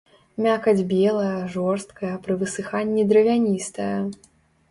Мякаць 0.43 0.87
белая, 0.93 1.35
жорсткая, 1.55 2.13
пры 2.23 2.37
высыханні 2.43 3.03
дравяністая. 3.13 3.93